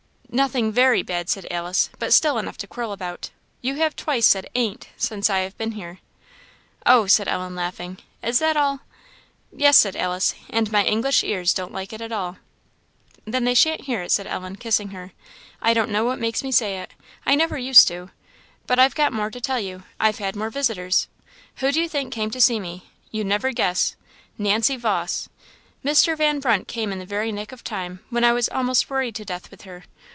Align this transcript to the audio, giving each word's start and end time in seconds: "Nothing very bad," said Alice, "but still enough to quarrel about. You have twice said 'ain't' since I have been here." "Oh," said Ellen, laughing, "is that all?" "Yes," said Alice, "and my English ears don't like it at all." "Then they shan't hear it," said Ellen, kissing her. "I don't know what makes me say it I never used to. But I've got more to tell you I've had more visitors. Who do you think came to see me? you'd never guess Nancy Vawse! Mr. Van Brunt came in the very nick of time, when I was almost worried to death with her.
"Nothing 0.33 0.71
very 0.71 1.03
bad," 1.03 1.27
said 1.27 1.45
Alice, 1.51 1.89
"but 1.99 2.13
still 2.13 2.37
enough 2.37 2.55
to 2.59 2.65
quarrel 2.65 2.93
about. 2.93 3.31
You 3.59 3.75
have 3.75 3.97
twice 3.97 4.25
said 4.25 4.47
'ain't' 4.55 4.87
since 5.07 5.29
I 5.29 5.39
have 5.39 5.57
been 5.57 5.73
here." 5.73 5.99
"Oh," 6.85 7.05
said 7.05 7.27
Ellen, 7.27 7.53
laughing, 7.53 7.97
"is 8.23 8.39
that 8.39 8.55
all?" 8.55 8.79
"Yes," 9.53 9.75
said 9.75 9.97
Alice, 9.97 10.33
"and 10.49 10.71
my 10.71 10.85
English 10.85 11.21
ears 11.25 11.53
don't 11.53 11.73
like 11.73 11.91
it 11.91 11.99
at 11.99 12.13
all." 12.13 12.37
"Then 13.25 13.43
they 13.43 13.53
shan't 13.53 13.81
hear 13.87 14.01
it," 14.03 14.09
said 14.13 14.25
Ellen, 14.25 14.55
kissing 14.55 14.91
her. 14.91 15.11
"I 15.61 15.73
don't 15.73 15.91
know 15.91 16.05
what 16.05 16.17
makes 16.17 16.43
me 16.43 16.51
say 16.53 16.79
it 16.79 16.91
I 17.25 17.35
never 17.35 17.57
used 17.57 17.89
to. 17.89 18.11
But 18.67 18.79
I've 18.79 18.95
got 18.95 19.11
more 19.11 19.31
to 19.31 19.41
tell 19.41 19.59
you 19.59 19.83
I've 19.99 20.19
had 20.19 20.37
more 20.37 20.49
visitors. 20.49 21.09
Who 21.57 21.73
do 21.73 21.81
you 21.81 21.89
think 21.89 22.13
came 22.13 22.31
to 22.31 22.39
see 22.39 22.57
me? 22.57 22.89
you'd 23.11 23.27
never 23.27 23.51
guess 23.51 23.97
Nancy 24.37 24.77
Vawse! 24.77 25.27
Mr. 25.83 26.15
Van 26.15 26.39
Brunt 26.39 26.69
came 26.69 26.93
in 26.93 26.99
the 26.99 27.05
very 27.05 27.33
nick 27.33 27.51
of 27.51 27.65
time, 27.65 27.99
when 28.09 28.23
I 28.23 28.31
was 28.31 28.47
almost 28.47 28.89
worried 28.89 29.15
to 29.15 29.25
death 29.25 29.51
with 29.51 29.63
her. 29.63 29.83